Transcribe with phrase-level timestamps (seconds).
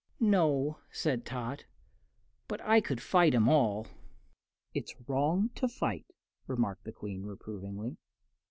[0.19, 1.65] "No," said Tot;
[2.47, 3.85] "but I could fight 'em all."
[4.73, 6.07] "It's wrong to fight,"
[6.47, 7.97] remarked the Queen, reprovingly.